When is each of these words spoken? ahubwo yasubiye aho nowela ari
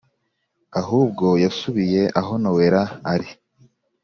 ahubwo 0.81 1.25
yasubiye 1.43 2.01
aho 2.19 2.33
nowela 2.41 2.83
ari 3.13 3.29